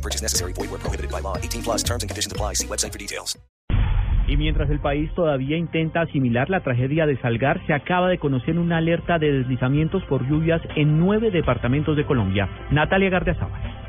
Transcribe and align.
No 0.00 0.02
purchase 0.02 0.22
necessary. 0.22 0.52
Void 0.54 0.70
where 0.70 0.80
prohibited 0.80 1.10
by 1.10 1.20
law. 1.20 1.36
18 1.36 1.62
plus 1.62 1.82
terms 1.82 2.02
and 2.02 2.08
conditions 2.08 2.32
apply. 2.32 2.54
See 2.54 2.66
website 2.66 2.92
for 2.92 2.98
details. 2.98 3.38
Y 4.28 4.36
mientras 4.36 4.70
el 4.70 4.78
país 4.78 5.12
todavía 5.14 5.56
intenta 5.56 6.02
asimilar 6.02 6.48
la 6.50 6.60
tragedia 6.60 7.04
de 7.04 7.18
Salgar, 7.20 7.60
se 7.66 7.74
acaba 7.74 8.08
de 8.08 8.18
conocer 8.18 8.58
una 8.58 8.78
alerta 8.78 9.18
de 9.18 9.32
deslizamientos 9.32 10.04
por 10.04 10.26
lluvias 10.28 10.62
en 10.76 11.00
nueve 11.00 11.30
departamentos 11.32 11.96
de 11.96 12.06
Colombia. 12.06 12.48
Natalia 12.70 13.10
Gardiazabal. 13.10 13.79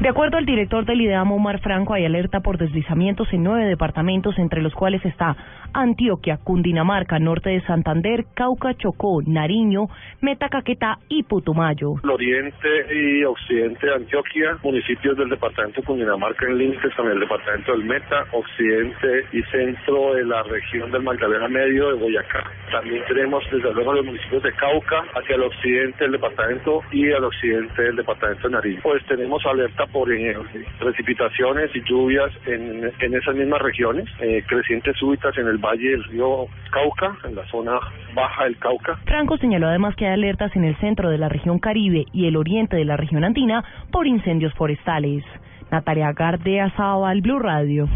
De 0.00 0.10
acuerdo 0.10 0.36
al 0.36 0.44
director 0.44 0.84
del 0.84 1.00
IDEAM, 1.00 1.32
Omar 1.32 1.58
Franco, 1.60 1.94
hay 1.94 2.04
alerta 2.04 2.40
por 2.40 2.58
deslizamientos 2.58 3.32
en 3.32 3.42
nueve 3.42 3.64
departamentos, 3.64 4.38
entre 4.38 4.60
los 4.60 4.74
cuales 4.74 5.04
está 5.04 5.36
Antioquia, 5.72 6.38
Cundinamarca, 6.42 7.18
norte 7.18 7.50
de 7.50 7.60
Santander, 7.62 8.26
Cauca, 8.34 8.74
Chocó, 8.74 9.20
Nariño, 9.26 9.88
Meta, 10.20 10.48
Caquetá 10.48 10.98
y 11.08 11.22
Putumayo. 11.22 11.94
El 12.04 12.10
oriente 12.10 12.68
y 12.94 13.24
occidente 13.24 13.86
de 13.86 13.94
Antioquia, 13.94 14.58
municipios 14.62 15.16
del 15.16 15.30
departamento 15.30 15.80
de 15.80 15.86
Cundinamarca 15.86 16.46
en 16.46 16.58
límites 16.58 16.94
con 16.94 17.10
el 17.10 17.18
departamento 17.18 17.72
del 17.72 17.84
Meta, 17.84 18.26
occidente 18.32 19.24
y 19.32 19.42
centro 19.44 20.14
de 20.14 20.24
la 20.24 20.42
región 20.44 20.90
del 20.92 21.02
Magdalena 21.02 21.48
Medio 21.48 21.88
de 21.88 21.94
Boyacá. 21.94 22.44
También 22.70 23.02
tenemos 23.08 23.42
desde 23.50 23.72
luego 23.72 23.94
los 23.94 24.04
municipios 24.04 24.42
de 24.42 24.52
Cauca 24.52 25.04
hacia 25.14 25.36
el 25.36 25.42
occidente 25.42 26.04
del 26.04 26.12
departamento 26.12 26.82
y 26.92 27.10
al 27.10 27.24
occidente 27.24 27.82
del 27.82 27.96
departamento 27.96 28.48
de 28.48 28.54
Nariño. 28.54 28.80
Pues 28.82 29.04
tenemos 29.06 29.44
alerta 29.46 29.85
por 29.92 30.12
eh, 30.12 30.36
precipitaciones 30.78 31.70
y 31.74 31.82
lluvias 31.82 32.30
en, 32.46 32.90
en 33.00 33.14
esas 33.14 33.34
mismas 33.34 33.60
regiones, 33.62 34.08
eh, 34.20 34.42
crecientes 34.46 34.96
súbitas 34.96 35.36
en 35.38 35.46
el 35.46 35.58
valle 35.58 35.90
del 35.90 36.04
río 36.04 36.46
Cauca, 36.70 37.16
en 37.24 37.34
la 37.34 37.46
zona 37.46 37.78
baja 38.14 38.44
del 38.44 38.58
Cauca. 38.58 38.98
Franco 39.06 39.36
señaló 39.38 39.68
además 39.68 39.94
que 39.96 40.06
hay 40.06 40.12
alertas 40.14 40.54
en 40.56 40.64
el 40.64 40.76
centro 40.76 41.10
de 41.10 41.18
la 41.18 41.28
región 41.28 41.58
Caribe 41.58 42.06
y 42.12 42.26
el 42.26 42.36
oriente 42.36 42.76
de 42.76 42.84
la 42.84 42.96
región 42.96 43.24
andina 43.24 43.64
por 43.90 44.06
incendios 44.06 44.52
forestales. 44.54 45.24
Natalia 45.70 46.12
Gardea 46.12 46.72
Blue 47.22 47.38
Radio. 47.38 47.88